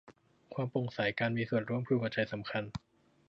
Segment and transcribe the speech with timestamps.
[0.53, 2.63] ความโปร่งใส การมีส่วนร่วม คือหัวใจสำคัญ